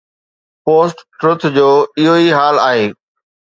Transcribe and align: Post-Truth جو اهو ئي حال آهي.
Post-Truth 0.69 1.47
جو 1.59 1.69
اهو 1.77 2.19
ئي 2.23 2.35
حال 2.41 2.65
آهي. 2.67 2.85